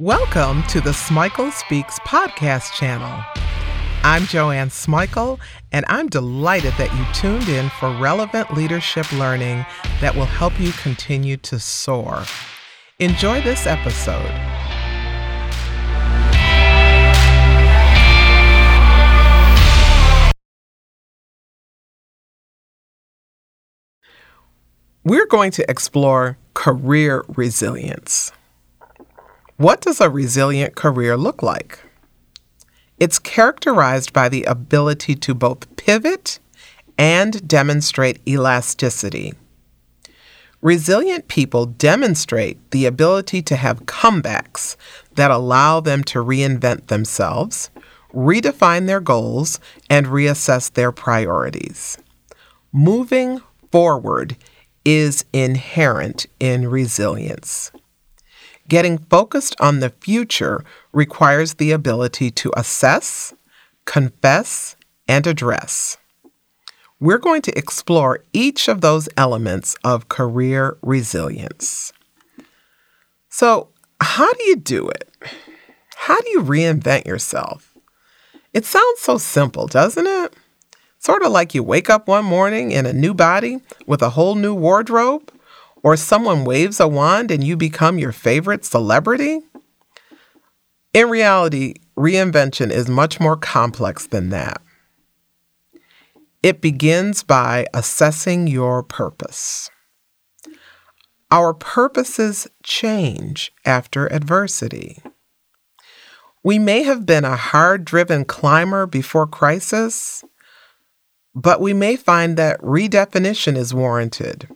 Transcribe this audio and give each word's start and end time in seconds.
Welcome 0.00 0.62
to 0.68 0.80
the 0.80 0.92
Smikle 0.92 1.52
Speaks 1.52 1.98
podcast 1.98 2.72
channel. 2.72 3.22
I'm 4.02 4.24
Joanne 4.24 4.70
Smikle, 4.70 5.38
and 5.72 5.84
I'm 5.88 6.08
delighted 6.08 6.72
that 6.78 6.90
you 6.96 7.04
tuned 7.12 7.50
in 7.50 7.68
for 7.68 7.94
relevant 7.98 8.54
leadership 8.54 9.12
learning 9.12 9.66
that 10.00 10.16
will 10.16 10.24
help 10.24 10.58
you 10.58 10.72
continue 10.72 11.36
to 11.36 11.58
soar. 11.58 12.24
Enjoy 12.98 13.42
this 13.42 13.66
episode. 13.66 14.24
We're 25.04 25.26
going 25.26 25.50
to 25.50 25.70
explore 25.70 26.38
career 26.54 27.22
resilience. 27.28 28.32
What 29.60 29.82
does 29.82 30.00
a 30.00 30.08
resilient 30.08 30.74
career 30.74 31.18
look 31.18 31.42
like? 31.42 31.80
It's 32.98 33.18
characterized 33.18 34.10
by 34.10 34.30
the 34.30 34.44
ability 34.44 35.16
to 35.16 35.34
both 35.34 35.76
pivot 35.76 36.38
and 36.96 37.46
demonstrate 37.46 38.26
elasticity. 38.26 39.34
Resilient 40.62 41.28
people 41.28 41.66
demonstrate 41.66 42.70
the 42.70 42.86
ability 42.86 43.42
to 43.42 43.56
have 43.56 43.84
comebacks 43.84 44.76
that 45.16 45.30
allow 45.30 45.78
them 45.78 46.04
to 46.04 46.24
reinvent 46.24 46.86
themselves, 46.86 47.68
redefine 48.14 48.86
their 48.86 49.00
goals, 49.00 49.60
and 49.90 50.06
reassess 50.06 50.72
their 50.72 50.90
priorities. 50.90 51.98
Moving 52.72 53.42
forward 53.70 54.38
is 54.86 55.26
inherent 55.34 56.24
in 56.40 56.70
resilience. 56.70 57.72
Getting 58.70 58.98
focused 58.98 59.56
on 59.60 59.80
the 59.80 59.90
future 59.90 60.64
requires 60.92 61.54
the 61.54 61.72
ability 61.72 62.30
to 62.30 62.52
assess, 62.56 63.34
confess, 63.84 64.76
and 65.08 65.26
address. 65.26 65.96
We're 67.00 67.18
going 67.18 67.42
to 67.42 67.58
explore 67.58 68.22
each 68.32 68.68
of 68.68 68.80
those 68.80 69.08
elements 69.16 69.74
of 69.82 70.08
career 70.08 70.76
resilience. 70.82 71.92
So, 73.28 73.70
how 74.00 74.32
do 74.34 74.44
you 74.44 74.54
do 74.54 74.88
it? 74.88 75.10
How 75.96 76.20
do 76.20 76.30
you 76.30 76.40
reinvent 76.40 77.06
yourself? 77.06 77.76
It 78.52 78.64
sounds 78.64 79.00
so 79.00 79.18
simple, 79.18 79.66
doesn't 79.66 80.06
it? 80.06 80.34
Sort 81.00 81.24
of 81.24 81.32
like 81.32 81.56
you 81.56 81.64
wake 81.64 81.90
up 81.90 82.06
one 82.06 82.24
morning 82.24 82.70
in 82.70 82.86
a 82.86 82.92
new 82.92 83.14
body 83.14 83.58
with 83.84 84.00
a 84.00 84.10
whole 84.10 84.36
new 84.36 84.54
wardrobe 84.54 85.32
or 85.82 85.96
someone 85.96 86.44
waves 86.44 86.80
a 86.80 86.88
wand 86.88 87.30
and 87.30 87.42
you 87.42 87.56
become 87.56 87.98
your 87.98 88.12
favorite 88.12 88.64
celebrity? 88.64 89.40
In 90.92 91.08
reality, 91.08 91.74
reinvention 91.96 92.70
is 92.70 92.88
much 92.88 93.20
more 93.20 93.36
complex 93.36 94.06
than 94.06 94.30
that. 94.30 94.60
It 96.42 96.60
begins 96.60 97.22
by 97.22 97.66
assessing 97.74 98.46
your 98.46 98.82
purpose. 98.82 99.70
Our 101.30 101.54
purposes 101.54 102.48
change 102.64 103.52
after 103.64 104.12
adversity. 104.12 105.02
We 106.42 106.58
may 106.58 106.82
have 106.82 107.04
been 107.04 107.24
a 107.24 107.36
hard 107.36 107.84
driven 107.84 108.24
climber 108.24 108.86
before 108.86 109.26
crisis, 109.26 110.24
but 111.34 111.60
we 111.60 111.74
may 111.74 111.94
find 111.96 112.36
that 112.36 112.60
redefinition 112.62 113.56
is 113.56 113.74
warranted. 113.74 114.48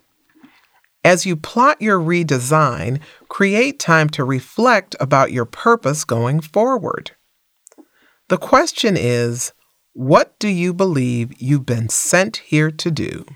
As 1.04 1.26
you 1.26 1.36
plot 1.36 1.82
your 1.82 2.00
redesign, 2.00 2.98
create 3.28 3.78
time 3.78 4.08
to 4.10 4.24
reflect 4.24 4.96
about 4.98 5.32
your 5.32 5.44
purpose 5.44 6.02
going 6.02 6.40
forward. 6.40 7.10
The 8.28 8.38
question 8.38 8.96
is 8.96 9.52
what 9.92 10.36
do 10.38 10.48
you 10.48 10.72
believe 10.72 11.40
you've 11.40 11.66
been 11.66 11.90
sent 11.90 12.38
here 12.38 12.70
to 12.70 12.90
do? 12.90 13.26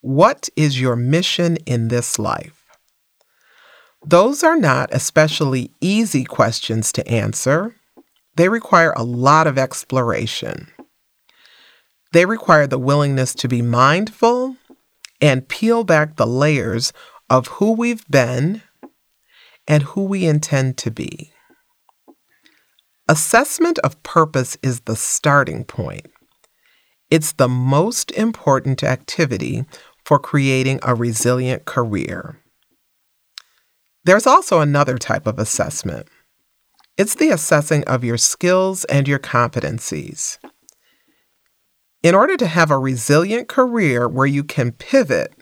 What 0.00 0.48
is 0.56 0.80
your 0.80 0.96
mission 0.96 1.56
in 1.64 1.88
this 1.88 2.18
life? 2.18 2.64
Those 4.04 4.42
are 4.42 4.56
not 4.56 4.88
especially 4.92 5.70
easy 5.80 6.24
questions 6.24 6.90
to 6.92 7.06
answer. 7.06 7.76
They 8.34 8.48
require 8.48 8.92
a 8.96 9.04
lot 9.04 9.46
of 9.46 9.58
exploration. 9.58 10.68
They 12.12 12.24
require 12.24 12.66
the 12.66 12.78
willingness 12.78 13.34
to 13.36 13.48
be 13.48 13.62
mindful 13.62 14.56
and 15.20 15.48
peel 15.48 15.84
back 15.84 16.16
the 16.16 16.26
layers 16.26 16.92
of 17.28 17.46
who 17.46 17.72
we've 17.72 18.06
been 18.08 18.62
and 19.66 19.82
who 19.82 20.04
we 20.04 20.26
intend 20.26 20.76
to 20.78 20.90
be. 20.90 21.32
Assessment 23.08 23.78
of 23.80 24.02
purpose 24.02 24.56
is 24.62 24.80
the 24.80 24.96
starting 24.96 25.64
point. 25.64 26.06
It's 27.10 27.32
the 27.32 27.48
most 27.48 28.12
important 28.12 28.84
activity 28.84 29.64
for 30.04 30.18
creating 30.18 30.78
a 30.82 30.94
resilient 30.94 31.64
career. 31.64 32.40
There's 34.04 34.26
also 34.26 34.60
another 34.60 34.96
type 34.96 35.26
of 35.26 35.38
assessment. 35.38 36.08
It's 36.96 37.14
the 37.14 37.30
assessing 37.30 37.84
of 37.84 38.04
your 38.04 38.16
skills 38.16 38.84
and 38.86 39.06
your 39.08 39.18
competencies. 39.18 40.38
In 42.02 42.14
order 42.14 42.36
to 42.38 42.46
have 42.46 42.70
a 42.70 42.78
resilient 42.78 43.48
career 43.48 44.08
where 44.08 44.26
you 44.26 44.42
can 44.42 44.72
pivot, 44.72 45.34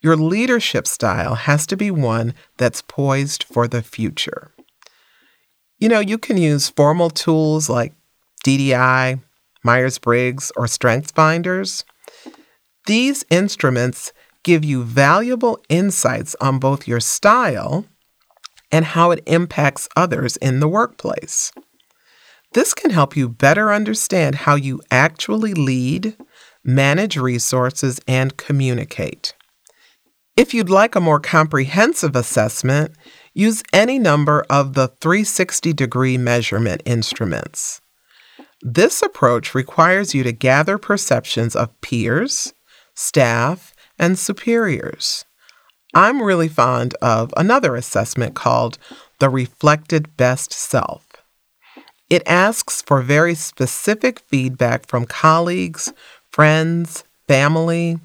your 0.00 0.16
leadership 0.16 0.86
style 0.86 1.34
has 1.36 1.66
to 1.68 1.76
be 1.76 1.90
one 1.90 2.34
that's 2.56 2.82
poised 2.82 3.44
for 3.44 3.68
the 3.68 3.82
future. 3.82 4.52
You 5.78 5.88
know, 5.88 6.00
you 6.00 6.18
can 6.18 6.38
use 6.38 6.68
formal 6.68 7.10
tools 7.10 7.68
like 7.68 7.94
DDI, 8.44 9.20
Myers 9.62 9.98
Briggs, 9.98 10.50
or 10.56 10.66
StrengthsFinders. 10.66 11.84
These 12.86 13.24
instruments 13.30 14.12
give 14.42 14.64
you 14.64 14.82
valuable 14.82 15.60
insights 15.68 16.34
on 16.40 16.58
both 16.58 16.88
your 16.88 17.00
style 17.00 17.84
and 18.72 18.84
how 18.84 19.12
it 19.12 19.22
impacts 19.26 19.88
others 19.96 20.36
in 20.38 20.60
the 20.60 20.68
workplace. 20.68 21.52
This 22.52 22.74
can 22.74 22.90
help 22.90 23.16
you 23.16 23.28
better 23.28 23.72
understand 23.72 24.34
how 24.34 24.54
you 24.54 24.80
actually 24.90 25.54
lead, 25.54 26.16
manage 26.64 27.16
resources, 27.16 28.00
and 28.08 28.36
communicate. 28.36 29.34
If 30.36 30.52
you'd 30.52 30.70
like 30.70 30.94
a 30.94 31.00
more 31.00 31.20
comprehensive 31.20 32.14
assessment, 32.14 32.92
use 33.32 33.62
any 33.72 33.98
number 33.98 34.44
of 34.50 34.74
the 34.74 34.88
360 35.00 35.72
degree 35.72 36.18
measurement 36.18 36.82
instruments. 36.84 37.80
This 38.62 39.02
approach 39.02 39.54
requires 39.54 40.14
you 40.14 40.22
to 40.24 40.32
gather 40.32 40.76
perceptions 40.78 41.54
of 41.56 41.78
peers, 41.80 42.52
staff, 42.94 43.74
and 43.98 44.18
superiors. 44.18 45.24
I'm 45.94 46.22
really 46.22 46.48
fond 46.48 46.94
of 47.00 47.32
another 47.36 47.76
assessment 47.76 48.34
called 48.34 48.76
the 49.18 49.30
Reflected 49.30 50.16
Best 50.16 50.52
Self. 50.52 51.05
It 52.08 52.22
asks 52.26 52.82
for 52.82 53.02
very 53.02 53.34
specific 53.34 54.20
feedback 54.20 54.86
from 54.86 55.06
colleagues, 55.06 55.92
friends, 56.30 57.04
family 57.26 57.98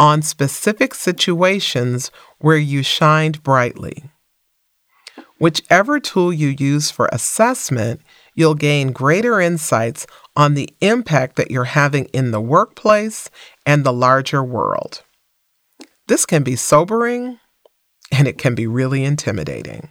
on 0.00 0.22
specific 0.22 0.94
situations 0.94 2.10
where 2.38 2.56
you 2.56 2.82
shined 2.82 3.42
brightly. 3.42 4.04
Whichever 5.38 6.00
tool 6.00 6.32
you 6.32 6.48
use 6.58 6.90
for 6.90 7.08
assessment, 7.12 8.00
you'll 8.34 8.56
gain 8.56 8.90
greater 8.90 9.40
insights 9.40 10.06
on 10.34 10.54
the 10.54 10.68
impact 10.80 11.36
that 11.36 11.50
you're 11.50 11.64
having 11.64 12.06
in 12.06 12.32
the 12.32 12.40
workplace 12.40 13.30
and 13.64 13.84
the 13.84 13.92
larger 13.92 14.42
world. 14.42 15.02
This 16.08 16.26
can 16.26 16.42
be 16.42 16.56
sobering 16.56 17.38
and 18.10 18.26
it 18.26 18.38
can 18.38 18.54
be 18.56 18.66
really 18.66 19.04
intimidating. 19.04 19.88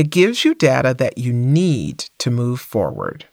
It 0.00 0.08
gives 0.08 0.46
you 0.46 0.54
data 0.54 0.94
that 0.94 1.18
you 1.18 1.30
need 1.30 2.06
to 2.20 2.30
move 2.30 2.58
forward. 2.58 3.26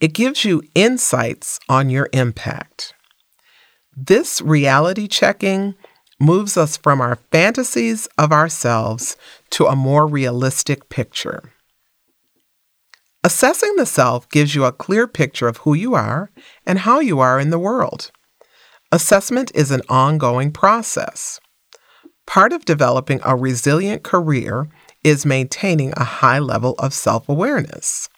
It 0.00 0.14
gives 0.14 0.42
you 0.42 0.62
insights 0.74 1.60
on 1.68 1.90
your 1.90 2.08
impact. 2.14 2.94
This 3.94 4.40
reality 4.40 5.06
checking 5.06 5.74
moves 6.18 6.56
us 6.56 6.78
from 6.78 7.02
our 7.02 7.16
fantasies 7.30 8.08
of 8.16 8.32
ourselves 8.32 9.18
to 9.50 9.66
a 9.66 9.76
more 9.76 10.06
realistic 10.06 10.88
picture. 10.88 11.52
Assessing 13.22 13.76
the 13.76 13.84
self 13.84 14.30
gives 14.30 14.54
you 14.54 14.64
a 14.64 14.72
clear 14.72 15.06
picture 15.06 15.46
of 15.46 15.58
who 15.58 15.74
you 15.74 15.94
are 15.94 16.30
and 16.64 16.78
how 16.78 17.00
you 17.00 17.20
are 17.20 17.38
in 17.38 17.50
the 17.50 17.58
world. 17.58 18.10
Assessment 18.90 19.52
is 19.54 19.70
an 19.70 19.82
ongoing 19.90 20.52
process. 20.52 21.38
Part 22.26 22.54
of 22.54 22.64
developing 22.64 23.20
a 23.24 23.36
resilient 23.36 24.04
career 24.04 24.70
is 25.04 25.26
maintaining 25.26 25.92
a 25.96 26.04
high 26.04 26.38
level 26.38 26.74
of 26.78 26.92
self 26.92 27.28
awareness. 27.28 28.08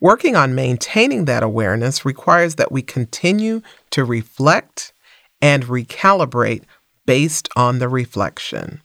Working 0.00 0.36
on 0.36 0.54
maintaining 0.54 1.24
that 1.24 1.42
awareness 1.42 2.04
requires 2.04 2.56
that 2.56 2.72
we 2.72 2.82
continue 2.82 3.62
to 3.90 4.04
reflect 4.04 4.92
and 5.40 5.64
recalibrate 5.64 6.64
based 7.06 7.48
on 7.56 7.78
the 7.78 7.88
reflection. 7.88 8.82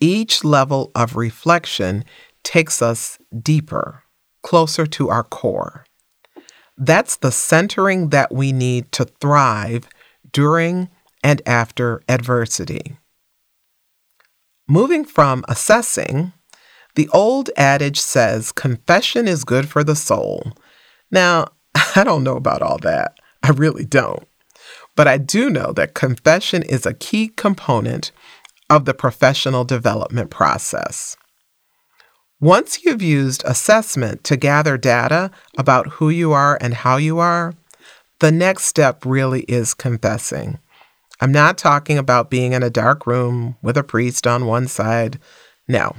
Each 0.00 0.44
level 0.44 0.90
of 0.94 1.16
reflection 1.16 2.04
takes 2.42 2.82
us 2.82 3.18
deeper, 3.42 4.04
closer 4.42 4.86
to 4.86 5.08
our 5.08 5.24
core. 5.24 5.84
That's 6.76 7.16
the 7.16 7.32
centering 7.32 8.10
that 8.10 8.32
we 8.32 8.52
need 8.52 8.90
to 8.92 9.04
thrive 9.04 9.88
during 10.32 10.90
and 11.22 11.40
after 11.46 12.02
adversity. 12.08 12.98
Moving 14.66 15.04
from 15.04 15.44
assessing, 15.46 16.32
the 16.94 17.08
old 17.12 17.50
adage 17.56 18.00
says 18.00 18.52
confession 18.52 19.28
is 19.28 19.44
good 19.44 19.68
for 19.68 19.84
the 19.84 19.96
soul. 19.96 20.52
Now, 21.10 21.48
I 21.96 22.04
don't 22.04 22.24
know 22.24 22.36
about 22.36 22.62
all 22.62 22.78
that. 22.78 23.18
I 23.42 23.50
really 23.50 23.84
don't. 23.84 24.26
But 24.96 25.08
I 25.08 25.18
do 25.18 25.50
know 25.50 25.72
that 25.72 25.94
confession 25.94 26.62
is 26.62 26.86
a 26.86 26.94
key 26.94 27.28
component 27.28 28.10
of 28.70 28.84
the 28.84 28.94
professional 28.94 29.64
development 29.64 30.30
process. 30.30 31.16
Once 32.40 32.84
you've 32.84 33.02
used 33.02 33.42
assessment 33.44 34.24
to 34.24 34.36
gather 34.36 34.76
data 34.76 35.30
about 35.58 35.86
who 35.94 36.08
you 36.08 36.32
are 36.32 36.58
and 36.60 36.74
how 36.74 36.96
you 36.96 37.18
are, 37.18 37.54
the 38.20 38.32
next 38.32 38.64
step 38.64 39.04
really 39.04 39.42
is 39.42 39.74
confessing. 39.74 40.58
I'm 41.20 41.32
not 41.32 41.58
talking 41.58 41.98
about 41.98 42.30
being 42.30 42.52
in 42.52 42.62
a 42.62 42.70
dark 42.70 43.06
room 43.06 43.56
with 43.62 43.76
a 43.76 43.84
priest 43.84 44.26
on 44.26 44.46
one 44.46 44.66
side. 44.66 45.18
No. 45.68 45.94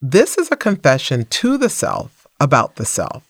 This 0.00 0.38
is 0.38 0.50
a 0.50 0.56
confession 0.56 1.26
to 1.26 1.58
the 1.58 1.68
self 1.68 2.26
about 2.40 2.76
the 2.76 2.84
self. 2.84 3.28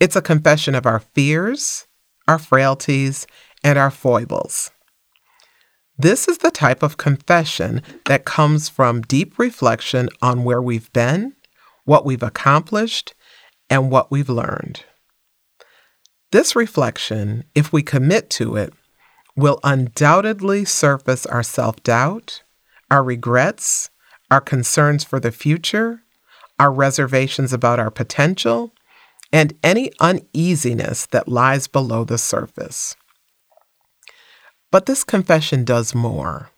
It's 0.00 0.16
a 0.16 0.22
confession 0.22 0.74
of 0.74 0.86
our 0.86 1.00
fears, 1.00 1.86
our 2.28 2.38
frailties, 2.38 3.26
and 3.64 3.78
our 3.78 3.90
foibles. 3.90 4.70
This 5.98 6.28
is 6.28 6.38
the 6.38 6.50
type 6.50 6.82
of 6.82 6.96
confession 6.96 7.82
that 8.06 8.24
comes 8.24 8.68
from 8.70 9.02
deep 9.02 9.38
reflection 9.38 10.08
on 10.22 10.44
where 10.44 10.62
we've 10.62 10.90
been, 10.92 11.34
what 11.84 12.06
we've 12.06 12.22
accomplished, 12.22 13.14
and 13.68 13.90
what 13.90 14.10
we've 14.10 14.30
learned. 14.30 14.84
This 16.32 16.56
reflection, 16.56 17.44
if 17.54 17.72
we 17.72 17.82
commit 17.82 18.30
to 18.30 18.56
it, 18.56 18.72
will 19.36 19.60
undoubtedly 19.64 20.64
surface 20.64 21.26
our 21.26 21.42
self 21.42 21.82
doubt, 21.82 22.42
our 22.90 23.02
regrets, 23.02 23.90
our 24.30 24.40
concerns 24.40 25.04
for 25.04 25.20
the 25.20 25.32
future, 25.32 26.02
our 26.58 26.72
reservations 26.72 27.52
about 27.52 27.78
our 27.78 27.90
potential, 27.90 28.72
and 29.32 29.54
any 29.62 29.90
uneasiness 30.00 31.06
that 31.06 31.28
lies 31.28 31.66
below 31.66 32.04
the 32.04 32.18
surface. 32.18 32.96
But 34.70 34.86
this 34.86 35.04
confession 35.04 35.64
does 35.64 35.94
more. 35.94 36.50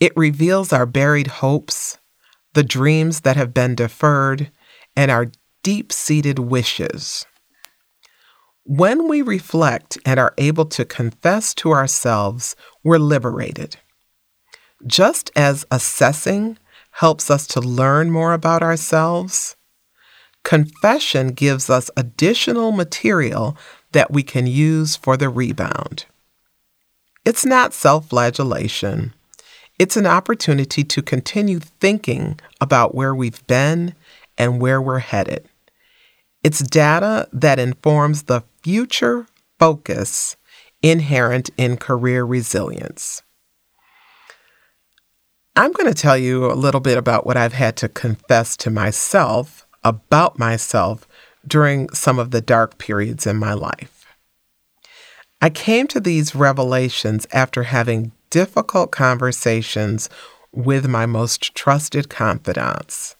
It 0.00 0.16
reveals 0.16 0.72
our 0.72 0.86
buried 0.86 1.26
hopes, 1.26 1.98
the 2.54 2.62
dreams 2.62 3.20
that 3.20 3.36
have 3.36 3.52
been 3.52 3.74
deferred, 3.74 4.50
and 4.96 5.10
our 5.10 5.26
deep 5.62 5.92
seated 5.92 6.38
wishes. 6.38 7.26
When 8.68 9.08
we 9.08 9.22
reflect 9.22 9.96
and 10.04 10.20
are 10.20 10.34
able 10.36 10.66
to 10.66 10.84
confess 10.84 11.54
to 11.54 11.72
ourselves, 11.72 12.54
we're 12.84 12.98
liberated. 12.98 13.78
Just 14.86 15.30
as 15.34 15.64
assessing 15.70 16.58
helps 16.90 17.30
us 17.30 17.46
to 17.46 17.60
learn 17.60 18.10
more 18.10 18.34
about 18.34 18.62
ourselves, 18.62 19.56
Confession 20.44 21.28
gives 21.28 21.70
us 21.70 21.90
additional 21.96 22.70
material 22.70 23.56
that 23.92 24.10
we 24.10 24.22
can 24.22 24.46
use 24.46 24.96
for 24.96 25.16
the 25.16 25.30
rebound. 25.30 26.04
It's 27.24 27.46
not 27.46 27.72
self 27.72 28.10
flagellation. 28.10 29.14
It's 29.78 29.96
an 29.96 30.06
opportunity 30.06 30.84
to 30.84 31.00
continue 31.00 31.58
thinking 31.58 32.38
about 32.60 32.94
where 32.94 33.14
we've 33.14 33.46
been 33.46 33.94
and 34.36 34.60
where 34.60 34.82
we're 34.82 34.98
headed. 34.98 35.48
It's 36.44 36.60
data 36.60 37.28
that 37.32 37.58
informs 37.58 38.24
the 38.24 38.42
future 38.68 39.26
focus 39.58 40.36
inherent 40.82 41.48
in 41.56 41.78
career 41.78 42.22
resilience. 42.22 43.22
I'm 45.56 45.72
going 45.72 45.90
to 45.90 45.98
tell 45.98 46.18
you 46.18 46.44
a 46.44 46.52
little 46.52 46.82
bit 46.82 46.98
about 46.98 47.24
what 47.24 47.38
I've 47.38 47.54
had 47.54 47.78
to 47.78 47.88
confess 47.88 48.58
to 48.58 48.70
myself 48.70 49.66
about 49.82 50.38
myself 50.38 51.08
during 51.46 51.88
some 51.94 52.18
of 52.18 52.30
the 52.30 52.42
dark 52.42 52.76
periods 52.76 53.26
in 53.26 53.38
my 53.38 53.54
life. 53.54 54.04
I 55.40 55.48
came 55.48 55.86
to 55.86 55.98
these 55.98 56.34
revelations 56.34 57.26
after 57.32 57.62
having 57.62 58.12
difficult 58.28 58.90
conversations 58.90 60.10
with 60.52 60.86
my 60.86 61.06
most 61.06 61.54
trusted 61.54 62.10
confidants. 62.10 63.16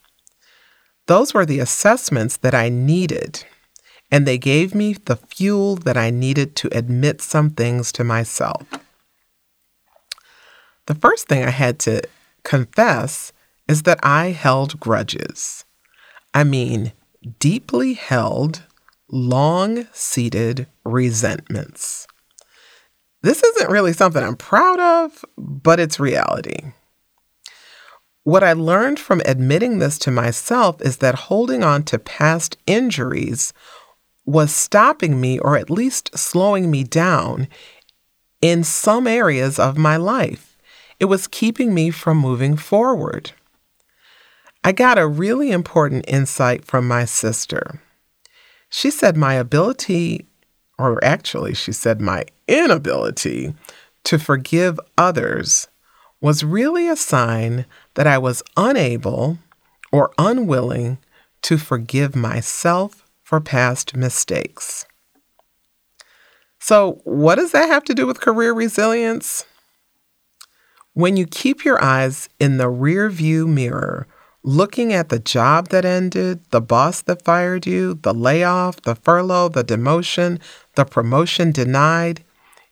Those 1.07 1.33
were 1.33 1.47
the 1.47 1.57
assessments 1.57 2.37
that 2.37 2.53
I 2.53 2.69
needed, 2.69 3.45
and 4.11 4.25
they 4.25 4.37
gave 4.37 4.73
me 4.73 4.93
the 4.93 5.15
fuel 5.15 5.75
that 5.75 5.97
I 5.97 6.09
needed 6.09 6.55
to 6.57 6.69
admit 6.75 7.21
some 7.21 7.49
things 7.49 7.91
to 7.93 8.03
myself. 8.03 8.65
The 10.87 10.95
first 10.95 11.27
thing 11.27 11.43
I 11.43 11.51
had 11.51 11.77
to 11.79 12.01
confess 12.43 13.31
is 13.67 13.83
that 13.83 13.99
I 14.01 14.27
held 14.31 14.79
grudges. 14.79 15.65
I 16.33 16.43
mean 16.43 16.93
deeply 17.39 17.93
held, 17.93 18.63
long 19.09 19.87
seated 19.91 20.67
resentments. 20.83 22.07
This 23.21 23.43
isn't 23.43 23.69
really 23.69 23.93
something 23.93 24.23
I'm 24.23 24.37
proud 24.37 24.79
of, 24.79 25.25
but 25.37 25.79
it's 25.79 25.99
reality. 25.99 26.71
What 28.23 28.43
I 28.43 28.53
learned 28.53 28.99
from 28.99 29.21
admitting 29.25 29.79
this 29.79 29.97
to 29.99 30.11
myself 30.11 30.81
is 30.81 30.97
that 30.97 31.15
holding 31.15 31.63
on 31.63 31.83
to 31.83 31.99
past 31.99 32.57
injuries 32.65 33.53
was 34.29 34.53
stopping 34.53 35.19
me 35.19 35.39
or 35.39 35.57
at 35.57 35.71
least 35.71 36.15
slowing 36.15 36.69
me 36.69 36.83
down 36.83 37.47
in 38.43 38.63
some 38.63 39.07
areas 39.07 39.57
of 39.57 39.75
my 39.75 39.97
life. 39.97 40.55
It 40.99 41.05
was 41.05 41.25
keeping 41.27 41.73
me 41.73 41.89
from 41.89 42.17
moving 42.17 42.55
forward. 42.55 43.31
I 44.63 44.71
got 44.71 44.99
a 44.99 45.07
really 45.07 45.49
important 45.49 46.05
insight 46.07 46.63
from 46.63 46.87
my 46.87 47.05
sister. 47.05 47.81
She 48.69 48.91
said 48.91 49.17
my 49.17 49.33
ability, 49.33 50.27
or 50.77 51.03
actually, 51.03 51.55
she 51.55 51.71
said 51.71 51.99
my 51.99 52.25
inability 52.47 53.55
to 54.03 54.19
forgive 54.19 54.79
others 54.95 55.67
was 56.21 56.43
really 56.43 56.87
a 56.87 56.95
sign 56.95 57.65
that 57.95 58.05
I 58.05 58.19
was 58.19 58.43
unable 58.55 59.39
or 59.91 60.11
unwilling 60.19 60.99
to 61.41 61.57
forgive 61.57 62.15
myself 62.15 63.08
for 63.29 63.39
past 63.39 63.95
mistakes. 63.95 64.87
So, 66.59 66.99
what 67.03 67.35
does 67.35 67.51
that 67.51 67.69
have 67.69 67.83
to 67.83 67.93
do 67.93 68.07
with 68.07 68.19
career 68.19 68.53
resilience? 68.53 69.45
When 70.93 71.15
you 71.15 71.27
keep 71.27 71.63
your 71.63 71.79
eyes 71.79 72.27
in 72.39 72.57
the 72.57 72.69
rear 72.69 73.07
view 73.07 73.47
mirror 73.47 74.07
looking 74.41 74.91
at 74.93 75.09
the 75.09 75.19
job 75.19 75.67
that 75.67 75.85
ended, 75.85 76.39
the 76.49 76.59
boss 76.59 77.01
that 77.01 77.21
fired 77.21 77.67
you, 77.67 77.99
the 78.01 78.15
layoff, 78.15 78.81
the 78.81 78.95
furlough, 78.95 79.49
the 79.49 79.63
demotion, 79.63 80.41
the 80.73 80.83
promotion 80.83 81.51
denied, 81.51 82.23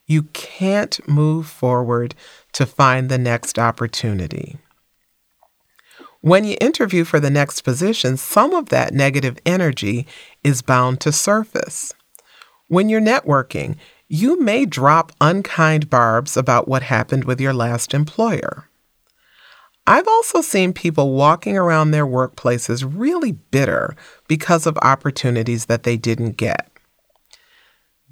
you 0.07 0.23
can't 0.33 1.07
move 1.07 1.45
forward 1.45 2.15
to 2.53 2.65
find 2.65 3.09
the 3.09 3.19
next 3.19 3.59
opportunity. 3.59 4.57
When 6.27 6.43
you 6.43 6.57
interview 6.59 7.05
for 7.05 7.21
the 7.21 7.29
next 7.29 7.61
position, 7.61 8.17
some 8.17 8.53
of 8.53 8.67
that 8.67 8.93
negative 8.93 9.37
energy 9.45 10.05
is 10.43 10.61
bound 10.61 10.99
to 10.99 11.13
surface. 11.13 11.93
When 12.67 12.89
you're 12.89 12.99
networking, 12.99 13.77
you 14.09 14.37
may 14.37 14.65
drop 14.65 15.13
unkind 15.21 15.89
barbs 15.89 16.35
about 16.35 16.67
what 16.67 16.83
happened 16.83 17.23
with 17.23 17.39
your 17.39 17.53
last 17.53 17.93
employer. 17.93 18.67
I've 19.87 20.09
also 20.09 20.41
seen 20.41 20.73
people 20.73 21.13
walking 21.13 21.55
around 21.55 21.91
their 21.91 22.05
workplaces 22.05 22.85
really 22.85 23.31
bitter 23.31 23.95
because 24.27 24.67
of 24.67 24.77
opportunities 24.79 25.67
that 25.67 25.83
they 25.83 25.95
didn't 25.95 26.35
get. 26.35 26.69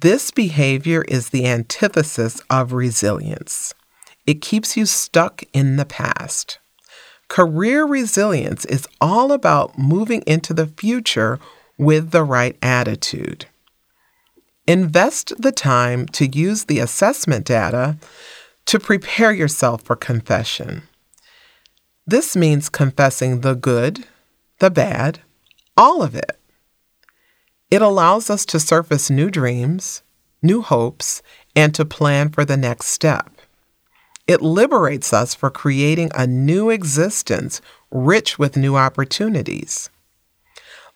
This 0.00 0.30
behavior 0.30 1.02
is 1.02 1.28
the 1.28 1.46
antithesis 1.46 2.40
of 2.48 2.72
resilience. 2.72 3.74
It 4.26 4.40
keeps 4.40 4.74
you 4.74 4.86
stuck 4.86 5.42
in 5.52 5.76
the 5.76 5.84
past. 5.84 6.60
Career 7.28 7.84
resilience 7.84 8.64
is 8.64 8.86
all 9.00 9.32
about 9.32 9.78
moving 9.78 10.22
into 10.22 10.54
the 10.54 10.66
future 10.66 11.38
with 11.76 12.10
the 12.10 12.24
right 12.24 12.56
attitude. 12.62 13.46
Invest 14.66 15.32
the 15.40 15.52
time 15.52 16.06
to 16.08 16.26
use 16.26 16.64
the 16.64 16.78
assessment 16.78 17.44
data 17.44 17.96
to 18.66 18.80
prepare 18.80 19.32
yourself 19.32 19.82
for 19.82 19.96
confession. 19.96 20.82
This 22.06 22.36
means 22.36 22.68
confessing 22.68 23.40
the 23.40 23.54
good, 23.54 24.06
the 24.58 24.70
bad, 24.70 25.20
all 25.76 26.02
of 26.02 26.14
it. 26.14 26.38
It 27.70 27.82
allows 27.82 28.30
us 28.30 28.46
to 28.46 28.60
surface 28.60 29.10
new 29.10 29.30
dreams, 29.30 30.02
new 30.40 30.62
hopes, 30.62 31.22
and 31.54 31.74
to 31.74 31.84
plan 31.84 32.30
for 32.30 32.44
the 32.44 32.56
next 32.56 32.86
step. 32.86 33.35
It 34.26 34.42
liberates 34.42 35.12
us 35.12 35.34
for 35.34 35.50
creating 35.50 36.10
a 36.14 36.26
new 36.26 36.70
existence 36.70 37.60
rich 37.90 38.38
with 38.38 38.56
new 38.56 38.76
opportunities. 38.76 39.88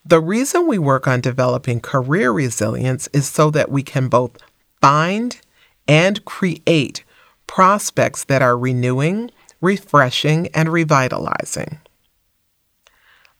The 0.04 0.20
reason 0.20 0.66
we 0.66 0.78
work 0.78 1.06
on 1.06 1.20
developing 1.20 1.80
career 1.80 2.32
resilience 2.32 3.08
is 3.12 3.28
so 3.28 3.50
that 3.50 3.70
we 3.70 3.82
can 3.82 4.08
both 4.08 4.36
find 4.80 5.38
and 5.86 6.24
create 6.24 7.04
prospects 7.46 8.24
that 8.24 8.42
are 8.42 8.56
renewing, 8.56 9.30
refreshing, 9.60 10.48
and 10.54 10.72
revitalizing. 10.72 11.80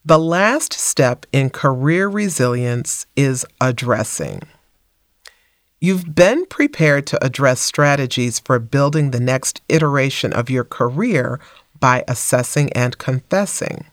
The 0.05 0.19
last 0.19 0.73
step 0.73 1.27
in 1.33 1.51
career 1.51 2.09
resilience 2.09 3.07
is 3.17 3.45
addressing. 3.61 4.43
You've 5.83 6.15
been 6.15 6.45
prepared 6.45 7.07
to 7.07 7.25
address 7.25 7.59
strategies 7.59 8.39
for 8.39 8.59
building 8.59 9.11
the 9.11 9.21
next 9.21 9.63
iteration 9.71 10.31
of 10.35 10.51
your 10.51 10.65
career 10.65 11.41
by 11.79 12.05
assessing 12.07 12.71
and 12.75 12.99
confessing. 12.99 13.87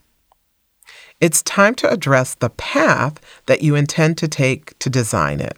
It's 1.22 1.41
time 1.41 1.75
to 1.75 1.89
address 1.89 2.36
the 2.36 2.50
path 2.50 3.22
that 3.46 3.62
you 3.62 3.75
intend 3.75 4.17
to 4.17 4.27
take 4.27 4.77
to 4.79 4.89
design 4.89 5.39
it. 5.39 5.58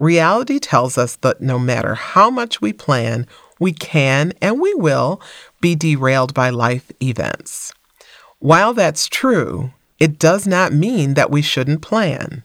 Reality 0.00 0.58
tells 0.58 0.98
us 0.98 1.14
that 1.16 1.40
no 1.40 1.60
matter 1.60 1.94
how 1.94 2.28
much 2.28 2.60
we 2.60 2.72
plan, 2.72 3.24
we 3.60 3.72
can 3.72 4.32
and 4.42 4.60
we 4.60 4.74
will 4.74 5.22
be 5.60 5.76
derailed 5.76 6.34
by 6.34 6.50
life 6.50 6.90
events. 7.00 7.72
While 8.40 8.74
that's 8.74 9.06
true, 9.06 9.72
it 10.00 10.18
does 10.18 10.44
not 10.44 10.72
mean 10.72 11.14
that 11.14 11.30
we 11.30 11.40
shouldn't 11.40 11.82
plan. 11.82 12.42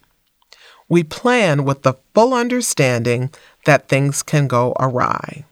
We 0.92 1.04
plan 1.04 1.64
with 1.64 1.84
the 1.84 1.94
full 2.12 2.34
understanding 2.34 3.30
that 3.64 3.88
things 3.88 4.22
can 4.22 4.46
go 4.46 4.76
awry. 4.78 5.46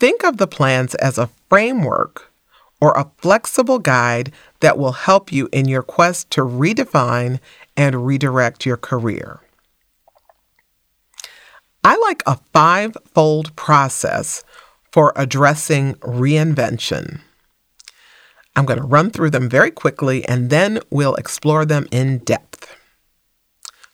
Think 0.00 0.24
of 0.24 0.38
the 0.38 0.48
plans 0.48 0.96
as 0.96 1.16
a 1.16 1.30
framework 1.48 2.32
or 2.80 2.90
a 2.94 3.08
flexible 3.18 3.78
guide 3.78 4.32
that 4.58 4.76
will 4.76 5.06
help 5.06 5.30
you 5.30 5.48
in 5.52 5.68
your 5.68 5.84
quest 5.84 6.28
to 6.32 6.40
redefine 6.40 7.38
and 7.76 8.04
redirect 8.04 8.66
your 8.66 8.76
career. 8.76 9.38
I 11.84 11.96
like 11.98 12.24
a 12.26 12.40
five 12.52 12.96
fold 13.14 13.54
process 13.54 14.42
for 14.90 15.12
addressing 15.14 15.94
reinvention. 16.00 17.20
I'm 18.56 18.66
going 18.66 18.80
to 18.80 18.86
run 18.86 19.12
through 19.12 19.30
them 19.30 19.48
very 19.48 19.70
quickly 19.70 20.26
and 20.26 20.50
then 20.50 20.80
we'll 20.90 21.14
explore 21.14 21.64
them 21.64 21.86
in 21.92 22.18
depth. 22.18 22.76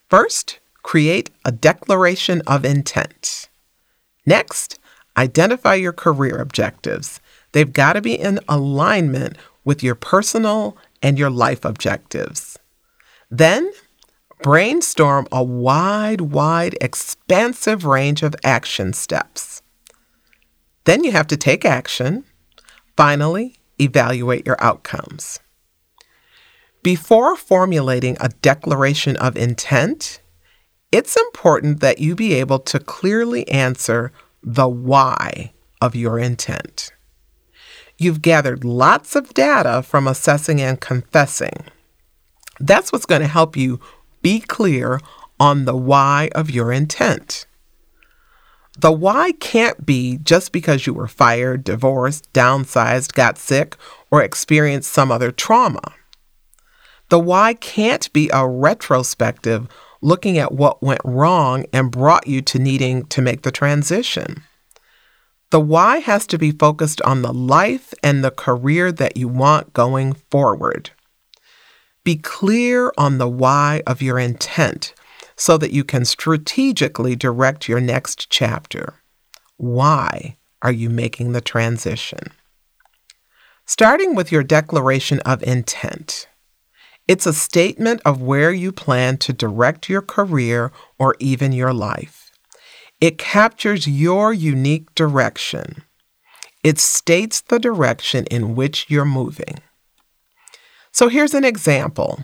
First, 0.08 0.58
create 0.82 1.30
a 1.44 1.52
declaration 1.52 2.40
of 2.46 2.64
intent. 2.64 3.48
Next, 4.24 4.78
identify 5.16 5.74
your 5.74 5.92
career 5.92 6.38
objectives. 6.38 7.20
They've 7.52 7.72
got 7.72 7.94
to 7.94 8.00
be 8.00 8.14
in 8.14 8.40
alignment 8.48 9.36
with 9.64 9.82
your 9.82 9.94
personal 9.94 10.76
and 11.02 11.18
your 11.18 11.30
life 11.30 11.64
objectives. 11.64 12.58
Then, 13.30 13.70
brainstorm 14.42 15.28
a 15.30 15.42
wide, 15.42 16.22
wide, 16.22 16.76
expansive 16.80 17.84
range 17.84 18.22
of 18.22 18.34
action 18.42 18.94
steps. 18.94 19.62
Then 20.84 21.04
you 21.04 21.12
have 21.12 21.26
to 21.26 21.36
take 21.36 21.66
action. 21.66 22.24
Finally, 22.96 23.56
evaluate 23.78 24.46
your 24.46 24.56
outcomes. 24.58 25.40
Before 26.82 27.36
formulating 27.36 28.16
a 28.20 28.28
declaration 28.28 29.16
of 29.16 29.36
intent, 29.36 30.20
it's 30.92 31.16
important 31.16 31.80
that 31.80 31.98
you 31.98 32.14
be 32.14 32.34
able 32.34 32.60
to 32.60 32.78
clearly 32.78 33.48
answer 33.48 34.12
the 34.42 34.68
why 34.68 35.52
of 35.80 35.96
your 35.96 36.18
intent. 36.18 36.92
You've 37.98 38.22
gathered 38.22 38.64
lots 38.64 39.16
of 39.16 39.34
data 39.34 39.82
from 39.82 40.06
assessing 40.06 40.60
and 40.60 40.80
confessing. 40.80 41.64
That's 42.60 42.92
what's 42.92 43.06
going 43.06 43.22
to 43.22 43.28
help 43.28 43.56
you 43.56 43.80
be 44.22 44.40
clear 44.40 45.00
on 45.40 45.64
the 45.64 45.76
why 45.76 46.30
of 46.34 46.50
your 46.50 46.72
intent. 46.72 47.46
The 48.78 48.92
why 48.92 49.32
can't 49.32 49.84
be 49.84 50.18
just 50.18 50.52
because 50.52 50.86
you 50.86 50.94
were 50.94 51.08
fired, 51.08 51.64
divorced, 51.64 52.32
downsized, 52.32 53.14
got 53.14 53.36
sick, 53.36 53.76
or 54.12 54.22
experienced 54.22 54.92
some 54.92 55.10
other 55.10 55.32
trauma. 55.32 55.94
The 57.08 57.18
why 57.18 57.54
can't 57.54 58.12
be 58.12 58.30
a 58.32 58.46
retrospective 58.46 59.68
looking 60.00 60.38
at 60.38 60.52
what 60.52 60.82
went 60.82 61.00
wrong 61.04 61.64
and 61.72 61.90
brought 61.90 62.26
you 62.26 62.42
to 62.42 62.58
needing 62.58 63.06
to 63.06 63.22
make 63.22 63.42
the 63.42 63.50
transition. 63.50 64.42
The 65.50 65.60
why 65.60 65.98
has 65.98 66.26
to 66.28 66.38
be 66.38 66.52
focused 66.52 67.00
on 67.02 67.22
the 67.22 67.32
life 67.32 67.94
and 68.02 68.22
the 68.22 68.30
career 68.30 68.92
that 68.92 69.16
you 69.16 69.28
want 69.28 69.72
going 69.72 70.12
forward. 70.30 70.90
Be 72.04 72.16
clear 72.16 72.92
on 72.98 73.18
the 73.18 73.28
why 73.28 73.82
of 73.86 74.02
your 74.02 74.18
intent 74.18 74.92
so 75.36 75.56
that 75.56 75.72
you 75.72 75.84
can 75.84 76.04
strategically 76.04 77.16
direct 77.16 77.68
your 77.68 77.80
next 77.80 78.28
chapter. 78.28 78.94
Why 79.56 80.36
are 80.62 80.72
you 80.72 80.90
making 80.90 81.32
the 81.32 81.40
transition? 81.40 82.32
Starting 83.64 84.14
with 84.14 84.30
your 84.30 84.42
declaration 84.42 85.20
of 85.20 85.42
intent. 85.42 86.28
It's 87.08 87.26
a 87.26 87.32
statement 87.32 88.02
of 88.04 88.20
where 88.20 88.52
you 88.52 88.70
plan 88.70 89.16
to 89.18 89.32
direct 89.32 89.88
your 89.88 90.02
career 90.02 90.70
or 90.98 91.16
even 91.18 91.52
your 91.52 91.72
life. 91.72 92.30
It 93.00 93.16
captures 93.16 93.88
your 93.88 94.34
unique 94.34 94.94
direction. 94.94 95.84
It 96.62 96.78
states 96.78 97.40
the 97.40 97.58
direction 97.58 98.26
in 98.26 98.54
which 98.54 98.86
you're 98.90 99.06
moving. 99.06 99.60
So 100.92 101.08
here's 101.08 101.32
an 101.32 101.44
example. 101.44 102.20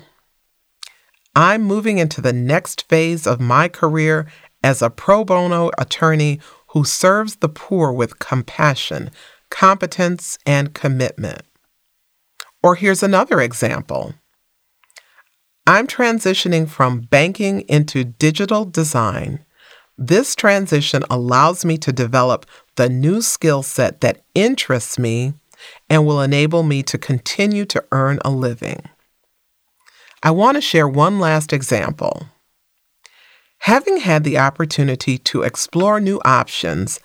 I'm 1.35 1.63
moving 1.63 1.97
into 1.99 2.21
the 2.21 2.33
next 2.33 2.87
phase 2.89 3.27
of 3.27 3.41
my 3.41 3.69
career 3.69 4.27
as 4.63 4.83
a 4.83 4.91
pro 4.91 5.25
bono 5.25 5.71
attorney 5.79 6.41
who 6.69 6.85
serves 6.85 7.37
the 7.37 7.49
poor 7.49 7.91
with 7.93 8.19
compassion, 8.19 9.11
competence, 9.49 10.37
and 10.45 10.75
commitment. 10.75 11.43
Or 12.63 12.75
here's 12.75 13.03
another 13.03 13.41
example. 13.41 14.15
I'm 15.67 15.87
transitioning 15.87 16.69
from 16.69 17.01
banking 17.01 17.63
into 17.63 18.05
digital 18.05 18.67
design. 18.67 19.45
This 19.97 20.35
transition 20.35 21.05
allows 21.09 21.65
me 21.65 21.79
to 21.79 21.93
develop 21.93 22.45
the 22.77 22.91
new 22.91 23.23
skill 23.23 23.63
set 23.63 24.03
that 24.03 24.23
interests 24.35 24.99
me 24.99 25.33
and 25.89 26.05
will 26.05 26.21
enable 26.21 26.65
me 26.65 26.83
to 26.83 26.99
continue 26.99 27.65
to 27.65 27.83
earn 27.93 28.19
a 28.25 28.31
living. 28.31 28.83
I 30.23 30.33
want 30.33 30.57
to 30.57 30.61
share 30.61 30.89
one 30.89 31.19
last 31.19 31.51
example. 31.53 32.27
Having 33.61 33.99
had 33.99 34.25
the 34.25 34.37
opportunity 34.37 35.17
to 35.17 35.43
explore 35.43 35.99
new 35.99 36.21
options, 36.27 37.01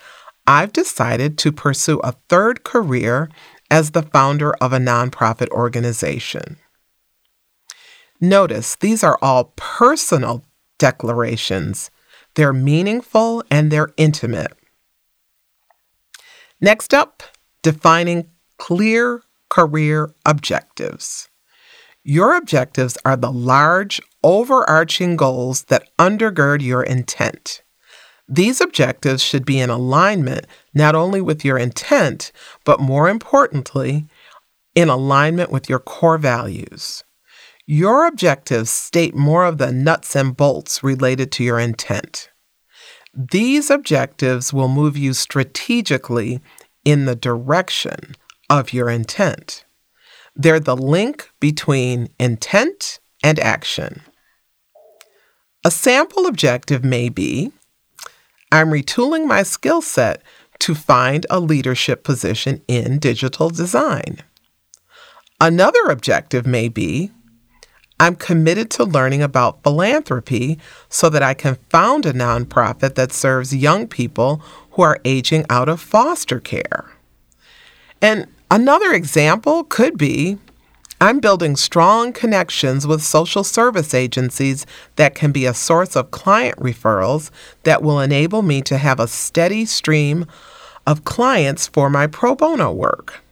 I've 0.46 0.74
decided 0.74 1.38
to 1.38 1.52
pursue 1.52 2.00
a 2.00 2.16
third 2.28 2.64
career 2.64 3.30
as 3.70 3.92
the 3.92 4.02
founder 4.02 4.52
of 4.54 4.74
a 4.74 4.78
nonprofit 4.78 5.48
organization. 5.48 6.58
Notice 8.20 8.76
these 8.76 9.02
are 9.02 9.18
all 9.22 9.54
personal 9.56 10.44
declarations. 10.78 11.90
They're 12.34 12.52
meaningful 12.52 13.42
and 13.50 13.70
they're 13.70 13.92
intimate. 13.96 14.52
Next 16.60 16.92
up, 16.92 17.22
defining 17.62 18.28
clear 18.58 19.22
career 19.48 20.14
objectives. 20.26 21.28
Your 22.02 22.36
objectives 22.36 22.96
are 23.04 23.16
the 23.16 23.32
large, 23.32 24.00
overarching 24.22 25.16
goals 25.16 25.64
that 25.64 25.88
undergird 25.98 26.62
your 26.62 26.82
intent. 26.82 27.62
These 28.28 28.60
objectives 28.60 29.22
should 29.22 29.44
be 29.44 29.58
in 29.58 29.70
alignment 29.70 30.46
not 30.72 30.94
only 30.94 31.20
with 31.20 31.44
your 31.44 31.58
intent, 31.58 32.32
but 32.64 32.80
more 32.80 33.08
importantly, 33.08 34.06
in 34.74 34.88
alignment 34.88 35.50
with 35.50 35.68
your 35.68 35.80
core 35.80 36.18
values. 36.18 37.02
Your 37.72 38.04
objectives 38.04 38.68
state 38.68 39.14
more 39.14 39.44
of 39.44 39.58
the 39.58 39.70
nuts 39.70 40.16
and 40.16 40.36
bolts 40.36 40.82
related 40.82 41.30
to 41.30 41.44
your 41.44 41.60
intent. 41.60 42.28
These 43.14 43.70
objectives 43.70 44.52
will 44.52 44.66
move 44.66 44.96
you 44.96 45.12
strategically 45.12 46.40
in 46.84 47.04
the 47.04 47.14
direction 47.14 48.16
of 48.50 48.72
your 48.72 48.90
intent. 48.90 49.64
They're 50.34 50.58
the 50.58 50.76
link 50.76 51.30
between 51.38 52.08
intent 52.18 52.98
and 53.22 53.38
action. 53.38 54.02
A 55.64 55.70
sample 55.70 56.26
objective 56.26 56.82
may 56.82 57.08
be 57.08 57.52
I'm 58.50 58.70
retooling 58.70 59.28
my 59.28 59.44
skill 59.44 59.80
set 59.80 60.22
to 60.58 60.74
find 60.74 61.24
a 61.30 61.38
leadership 61.38 62.02
position 62.02 62.62
in 62.66 62.98
digital 62.98 63.48
design. 63.48 64.24
Another 65.40 65.84
objective 65.88 66.48
may 66.48 66.68
be 66.68 67.12
I'm 68.00 68.16
committed 68.16 68.70
to 68.70 68.84
learning 68.84 69.22
about 69.22 69.62
philanthropy 69.62 70.58
so 70.88 71.10
that 71.10 71.22
I 71.22 71.34
can 71.34 71.58
found 71.68 72.06
a 72.06 72.14
nonprofit 72.14 72.94
that 72.94 73.12
serves 73.12 73.54
young 73.54 73.86
people 73.86 74.42
who 74.70 74.82
are 74.82 74.98
aging 75.04 75.44
out 75.50 75.68
of 75.68 75.82
foster 75.82 76.40
care. 76.40 76.90
And 78.00 78.26
another 78.50 78.92
example 78.92 79.64
could 79.64 79.98
be 79.98 80.38
I'm 81.02 81.20
building 81.20 81.56
strong 81.56 82.14
connections 82.14 82.86
with 82.86 83.02
social 83.02 83.44
service 83.44 83.92
agencies 83.92 84.64
that 84.96 85.14
can 85.14 85.30
be 85.30 85.44
a 85.44 85.54
source 85.54 85.94
of 85.94 86.10
client 86.10 86.58
referrals 86.58 87.30
that 87.64 87.82
will 87.82 88.00
enable 88.00 88.40
me 88.40 88.62
to 88.62 88.78
have 88.78 88.98
a 88.98 89.08
steady 89.08 89.66
stream 89.66 90.26
of 90.86 91.04
clients 91.04 91.66
for 91.66 91.90
my 91.90 92.06
pro 92.06 92.34
bono 92.34 92.72
work. 92.72 93.22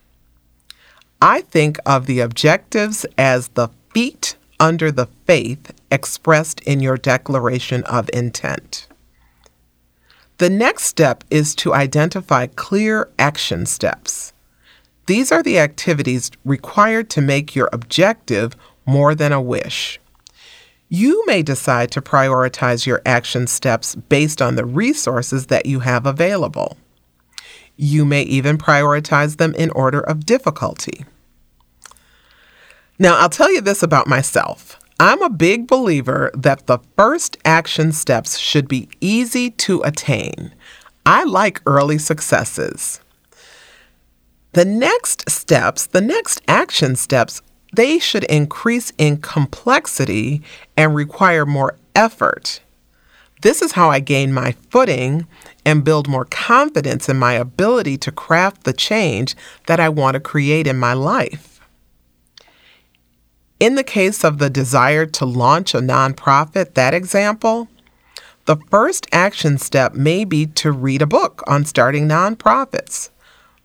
I 1.23 1.41
think 1.41 1.79
of 1.87 2.05
the 2.07 2.21
objectives 2.21 3.07
as 3.17 3.49
the 3.49 3.69
feet 3.93 4.37
under 4.61 4.91
the 4.91 5.07
faith 5.27 5.73
expressed 5.91 6.61
in 6.61 6.81
your 6.81 6.97
declaration 6.97 7.85
of 7.85 8.11
intent. 8.13 8.87
The 10.39 10.51
next 10.51 10.85
step 10.85 11.25
is 11.31 11.55
to 11.57 11.75
identify 11.75 12.47
clear 12.47 13.11
action 13.19 13.67
steps. 13.67 14.33
These 15.07 15.33
are 15.33 15.43
the 15.43 15.59
activities 15.59 16.31
required 16.45 17.11
to 17.11 17.21
make 17.21 17.57
your 17.57 17.69
objective 17.73 18.55
more 18.87 19.15
than 19.15 19.33
a 19.33 19.41
wish. 19.41 19.99
You 20.89 21.25
may 21.27 21.43
decide 21.43 21.91
to 21.93 22.01
prioritize 22.01 22.87
your 22.87 23.03
action 23.05 23.47
steps 23.47 23.95
based 23.95 24.41
on 24.41 24.57
the 24.57 24.65
resources 24.65 25.47
that 25.47 25.67
you 25.67 25.81
have 25.81 26.07
available. 26.07 26.77
You 27.77 28.05
may 28.05 28.23
even 28.23 28.59
prioritize 28.59 29.37
them 29.37 29.55
in 29.55 29.71
order 29.71 30.01
of 30.01 30.25
difficulty. 30.25 31.05
Now, 33.01 33.17
I'll 33.19 33.29
tell 33.29 33.53
you 33.53 33.61
this 33.61 33.85
about 33.85 34.09
myself. 34.09 34.79
I'm 34.99 35.23
a 35.23 35.31
big 35.31 35.69
believer 35.69 36.33
that 36.35 36.67
the 36.67 36.81
first 36.97 37.37
action 37.45 37.93
steps 37.93 38.39
should 38.39 38.67
be 38.67 38.89
easy 39.01 39.51
to 39.51 39.81
attain. 39.83 40.53
I 41.07 41.23
like 41.23 41.63
early 41.65 41.99
successes. 41.99 43.01
The 44.53 44.65
next 44.65 45.31
steps, 45.31 45.87
the 45.87 46.01
next 46.01 46.41
action 46.49 46.97
steps, 46.97 47.41
they 47.73 48.01
should 48.01 48.25
increase 48.25 48.93
in 48.99 49.19
complexity 49.19 50.43
and 50.77 50.97
require 50.97 51.47
more 51.47 51.77
effort. 51.95 52.61
This 53.43 53.63
is 53.63 53.73
how 53.73 53.91
I 53.91 54.01
gain 54.01 54.33
my 54.33 54.57
footing 54.71 55.29
and 55.65 55.85
build 55.85 56.09
more 56.09 56.25
confidence 56.25 57.09
in 57.09 57.17
my 57.17 57.35
ability 57.35 57.97
to 57.99 58.11
craft 58.11 58.65
the 58.65 58.73
change 58.73 59.37
that 59.67 59.79
I 59.79 59.89
want 59.89 60.15
to 60.15 60.21
create 60.21 60.67
in 60.67 60.77
my 60.77 60.95
life. 60.95 61.58
In 63.61 63.75
the 63.75 63.83
case 63.83 64.23
of 64.23 64.39
the 64.39 64.51
desire 64.51 65.05
to 65.07 65.25
launch 65.25 65.75
a 65.75 65.79
nonprofit, 65.81 66.75
that 66.75 66.95
example, 66.95 67.69
the 68.45 68.57
first 68.71 69.09
action 69.11 69.59
step 69.59 69.95
may 69.95 70.25
be 70.25 70.47
to 70.47 70.71
read 70.71 71.03
a 71.03 71.07
book 71.07 71.43
on 71.49 71.65
starting 71.65 72.07
nonprofits. 72.07 73.11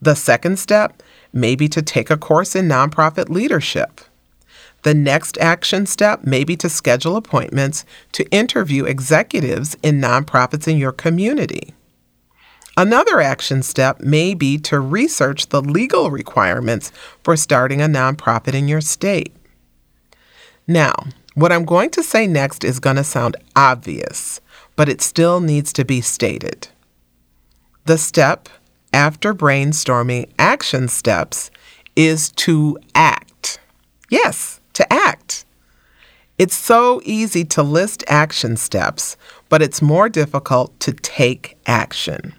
The 0.02 0.16
second 0.16 0.58
step 0.58 1.04
may 1.32 1.56
be 1.56 1.70
to 1.70 1.84
take 1.84 2.10
a 2.10 2.18
course 2.18 2.56
in 2.56 2.68
nonprofit 2.68 3.30
leadership. 3.30 4.02
The 4.82 4.96
next 4.96 5.38
action 5.38 5.86
step 5.86 6.24
may 6.24 6.44
be 6.44 6.58
to 6.58 6.70
schedule 6.70 7.16
appointments 7.16 7.86
to 8.14 8.30
interview 8.32 8.86
executives 8.86 9.78
in 9.84 10.02
nonprofits 10.02 10.68
in 10.68 10.78
your 10.78 10.92
community. 10.92 11.76
Another 12.76 13.22
action 13.22 13.62
step 13.62 14.02
may 14.02 14.34
be 14.34 14.58
to 14.58 14.80
research 14.80 15.50
the 15.50 15.62
legal 15.62 16.10
requirements 16.10 16.92
for 17.24 17.38
starting 17.38 17.80
a 17.82 17.88
nonprofit 17.88 18.56
in 18.56 18.68
your 18.68 18.82
state. 18.82 19.34
Now, 20.68 20.94
what 21.36 21.52
I'm 21.52 21.66
going 21.66 21.90
to 21.92 22.04
say 22.04 22.28
next 22.28 22.64
is 22.64 22.80
going 22.80 22.96
to 22.96 23.04
sound 23.04 23.36
obvious, 23.56 24.40
but 24.76 24.90
it 24.90 25.02
still 25.02 25.40
needs 25.40 25.74
to 25.74 25.86
be 25.86 26.00
stated. 26.02 26.68
The 27.86 27.98
step 27.98 28.48
after 28.94 29.34
brainstorming 29.34 30.32
action 30.40 30.88
steps 30.88 31.52
is 31.96 32.30
to 32.32 32.78
act. 32.96 33.60
Yes, 34.10 34.62
to 34.74 34.94
act. 34.94 35.46
It's 36.38 36.56
so 36.56 37.02
easy 37.04 37.44
to 37.46 37.64
list 37.64 38.04
action 38.08 38.58
steps, 38.58 39.18
but 39.50 39.62
it's 39.62 39.82
more 39.82 40.10
difficult 40.10 40.80
to 40.80 40.94
take 40.94 41.58
action. 41.66 42.34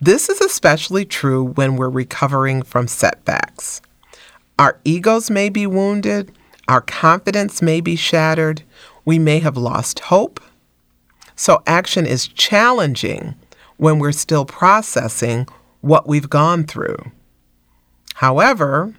This 0.00 0.28
is 0.28 0.40
especially 0.40 1.04
true 1.04 1.44
when 1.44 1.76
we're 1.76 1.88
recovering 1.88 2.62
from 2.62 2.88
setbacks. 2.88 3.80
Our 4.58 4.80
egos 4.84 5.30
may 5.30 5.48
be 5.48 5.66
wounded, 5.66 6.32
our 6.68 6.80
confidence 6.80 7.60
may 7.60 7.80
be 7.80 7.96
shattered, 7.96 8.62
we 9.04 9.18
may 9.18 9.40
have 9.40 9.56
lost 9.56 10.00
hope. 10.00 10.40
So, 11.34 11.62
action 11.66 12.06
is 12.06 12.28
challenging 12.28 13.34
when 13.76 13.98
we're 13.98 14.12
still 14.12 14.44
processing 14.44 15.48
what 15.80 16.06
we've 16.06 16.30
gone 16.30 16.64
through. 16.64 17.10
However, 18.14 18.94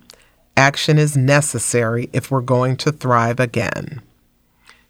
action 0.58 0.98
is 0.98 1.16
necessary 1.16 2.10
if 2.12 2.30
we're 2.30 2.42
going 2.42 2.76
to 2.78 2.92
thrive 2.92 3.40
again. 3.40 4.02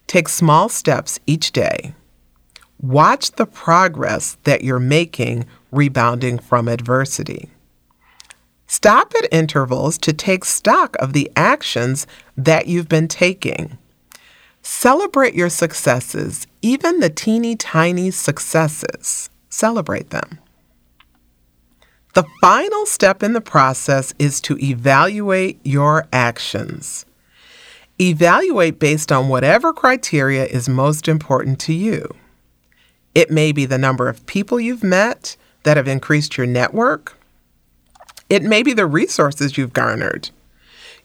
Take 0.08 0.28
small 0.28 0.70
steps 0.70 1.20
each 1.28 1.52
day. 1.52 1.94
Watch 2.82 3.32
the 3.32 3.46
progress 3.46 4.38
that 4.44 4.64
you're 4.64 4.80
making 4.80 5.46
rebounding 5.72 6.40
from 6.40 6.68
adversity. 6.68 7.53
Stop 8.68 9.14
at 9.22 9.34
intervals 9.34 9.98
to 10.00 10.14
take 10.14 10.46
stock 10.46 10.96
of 11.00 11.14
the 11.14 11.32
actions 11.36 12.08
that 12.38 12.68
you've 12.68 12.90
been 12.90 13.08
taking. 13.08 13.78
Celebrate 14.62 15.36
your 15.36 15.50
successes, 15.50 16.48
even 16.62 17.00
the 17.00 17.10
teeny 17.10 17.56
tiny 17.56 18.10
successes. 18.12 19.30
Celebrate 19.50 20.10
them. 20.10 20.40
The 22.14 22.26
final 22.42 22.86
step 22.86 23.24
in 23.24 23.34
the 23.34 23.42
process 23.42 24.14
is 24.20 24.40
to 24.42 24.58
evaluate 24.60 25.60
your 25.64 26.08
actions. 26.14 27.06
Evaluate 28.00 28.80
based 28.80 29.12
on 29.12 29.30
whatever 29.30 29.74
criteria 29.74 30.46
is 30.46 30.70
most 30.70 31.08
important 31.08 31.60
to 31.62 31.74
you. 31.74 32.08
It 33.14 33.30
may 33.30 33.52
be 33.52 33.66
the 33.66 33.78
number 33.78 34.10
of 34.10 34.26
people 34.26 34.60
you've 34.60 34.84
met 34.84 35.36
that 35.64 35.78
have 35.78 35.88
increased 35.88 36.38
your 36.38 36.48
network. 36.48 37.18
It 38.30 38.44
may 38.44 38.64
be 38.64 38.74
the 38.74 38.86
resources 38.86 39.58
you've 39.58 39.74
garnered. 39.74 40.30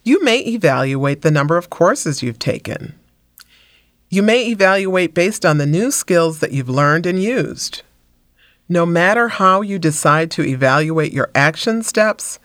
You 0.05 0.23
may 0.23 0.41
evaluate 0.41 1.23
the 1.23 1.31
number 1.31 1.57
of 1.57 1.71
courses 1.71 2.23
you've 2.23 2.39
taken. 2.39 2.99
You 4.09 4.23
may 4.23 4.47
evaluate 4.47 5.13
based 5.13 5.45
on 5.45 5.59
the 5.59 5.67
new 5.67 5.91
skills 5.91 6.41
that 6.41 6.53
you've 6.53 6.69
learned 6.69 7.05
and 7.05 7.23
used. 7.23 7.83
No 8.69 8.87
matter 8.87 9.29
how 9.29 9.61
you 9.61 9.79
decide 9.79 10.31
to 10.33 10.45
evaluate 10.45 11.13
your 11.13 11.31
action 11.35 11.83
steps, 11.83 12.39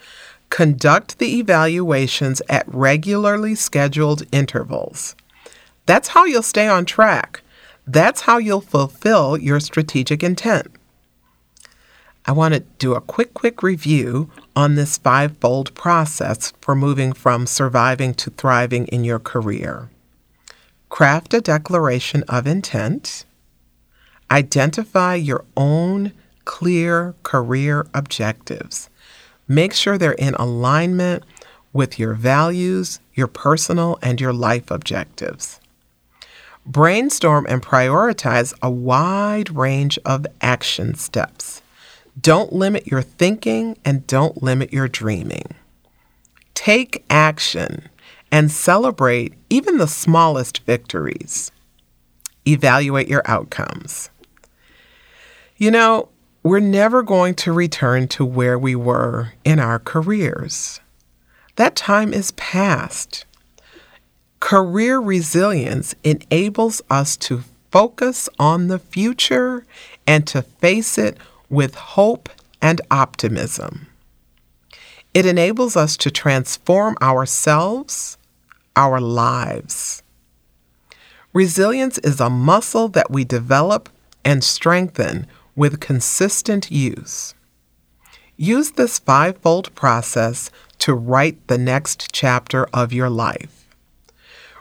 conduct 0.49 1.19
the 1.19 1.39
evaluations 1.39 2.41
at 2.49 2.65
regularly 2.67 3.55
scheduled 3.55 4.23
intervals. 4.31 5.15
That's 5.85 6.09
how 6.09 6.25
you'll 6.25 6.43
stay 6.43 6.67
on 6.67 6.85
track. 6.85 7.41
That's 7.85 8.21
how 8.21 8.37
you'll 8.37 8.61
fulfill 8.61 9.37
your 9.37 9.59
strategic 9.59 10.23
intent. 10.23 10.67
I 12.25 12.31
want 12.31 12.53
to 12.53 12.61
do 12.79 12.93
a 12.93 13.01
quick, 13.01 13.33
quick 13.33 13.61
review 13.61 14.29
on 14.55 14.75
this 14.75 14.97
five-fold 14.97 15.73
process 15.73 16.53
for 16.61 16.73
moving 16.73 17.11
from 17.11 17.45
surviving 17.45 18.13
to 18.15 18.29
thriving 18.29 18.87
in 18.87 19.03
your 19.03 19.19
career. 19.19 19.89
Craft 20.87 21.33
a 21.33 21.41
declaration 21.41 22.23
of 22.29 22.47
intent. 22.47 23.25
Identify 24.31 25.15
your 25.15 25.43
own 25.57 26.13
clear 26.45 27.15
career 27.23 27.87
objectives. 27.93 28.89
Make 29.47 29.73
sure 29.73 29.97
they're 29.97 30.13
in 30.13 30.35
alignment 30.35 31.23
with 31.73 31.99
your 31.99 32.13
values, 32.13 32.99
your 33.13 33.27
personal, 33.27 33.99
and 34.01 34.21
your 34.21 34.31
life 34.31 34.71
objectives. 34.71 35.59
Brainstorm 36.65 37.45
and 37.49 37.61
prioritize 37.61 38.53
a 38.61 38.69
wide 38.69 39.49
range 39.53 39.99
of 40.05 40.25
action 40.39 40.95
steps. 40.95 41.62
Don't 42.19 42.53
limit 42.53 42.87
your 42.87 43.01
thinking 43.01 43.77
and 43.83 44.05
don't 44.07 44.43
limit 44.43 44.71
your 44.71 44.87
dreaming. 44.87 45.55
Take 46.53 47.03
action 47.09 47.89
and 48.31 48.51
celebrate 48.51 49.33
even 49.49 49.77
the 49.77 49.87
smallest 49.87 50.59
victories. 50.59 51.51
Evaluate 52.47 53.07
your 53.07 53.23
outcomes. 53.25 54.09
You 55.57 55.71
know, 55.71 56.09
we're 56.43 56.59
never 56.59 57.03
going 57.03 57.35
to 57.35 57.53
return 57.53 58.07
to 58.09 58.25
where 58.25 58.59
we 58.59 58.75
were 58.75 59.33
in 59.43 59.59
our 59.59 59.79
careers. 59.79 60.81
That 61.55 61.75
time 61.75 62.13
is 62.13 62.31
past. 62.31 63.25
Career 64.39 64.99
resilience 64.99 65.95
enables 66.03 66.81
us 66.89 67.15
to 67.17 67.43
focus 67.71 68.27
on 68.37 68.67
the 68.67 68.79
future 68.79 69.65
and 70.05 70.27
to 70.27 70.41
face 70.41 70.97
it 70.97 71.17
with 71.53 71.75
hope 71.75 72.29
and 72.63 72.81
optimism. 72.89 73.85
It 75.13 75.27
enables 75.27 75.77
us 75.77 75.95
to 75.97 76.09
transform 76.09 76.97
ourselves, 76.99 78.17
our 78.75 78.99
lives. 78.99 80.01
Resilience 81.31 81.99
is 81.99 82.19
a 82.19 82.29
muscle 82.29 82.87
that 82.89 83.11
we 83.11 83.23
develop 83.23 83.89
and 84.25 84.43
strengthen 84.43 85.27
with 85.55 85.79
consistent 85.79 86.71
use. 86.71 87.35
Use 88.35 88.71
this 88.71 88.97
fivefold 88.97 89.73
process 89.75 90.49
to 90.79 90.95
write 90.95 91.47
the 91.47 91.59
next 91.59 92.11
chapter 92.11 92.65
of 92.73 92.91
your 92.91 93.11
life. 93.11 93.75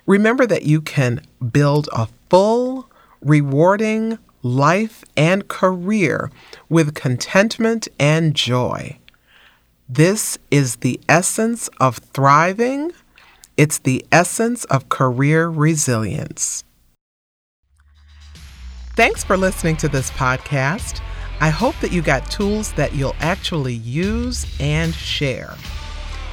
Remember 0.05 0.47
that 0.47 0.65
you 0.65 0.83
can 0.83 1.23
build 1.53 1.89
a 1.95 2.09
full, 2.29 2.91
rewarding 3.23 4.19
life 4.43 5.05
and 5.17 5.49
career 5.49 6.31
with 6.69 6.95
contentment 6.95 7.89
and 7.99 8.35
joy. 8.35 8.99
This 9.89 10.39
is 10.51 10.77
the 10.77 11.01
essence 11.09 11.69
of 11.79 11.99
thriving. 11.99 12.93
It's 13.57 13.79
the 13.79 14.05
essence 14.11 14.65
of 14.65 14.89
career 14.89 15.49
resilience. 15.49 16.65
Thanks 18.95 19.25
for 19.25 19.37
listening 19.37 19.77
to 19.79 19.89
this 19.89 20.11
podcast. 20.11 21.01
I 21.41 21.51
hope 21.51 21.75
that 21.81 21.93
you 21.93 22.03
got 22.03 22.31
tools 22.31 22.73
that 22.75 22.95
you'll 22.95 23.17
actually 23.21 23.75
use 23.75 24.47
and 24.61 24.95
share. 24.95 25.55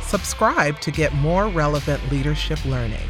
Subscribe 0.02 0.80
to 0.82 0.92
get 0.92 1.14
more 1.14 1.48
relevant 1.48 2.12
leadership 2.12 2.64
learning. 2.66 3.08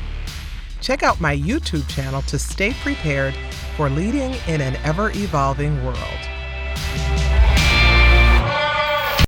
Check 0.81 1.03
out 1.03 1.19
my 1.19 1.35
YouTube 1.35 1.87
channel 1.87 2.21
to 2.23 2.39
stay 2.39 2.73
prepared 2.73 3.35
for 3.75 3.89
leading 3.89 4.33
in 4.47 4.61
an 4.61 4.75
ever 4.77 5.11
evolving 5.11 5.83
world. 5.83 7.28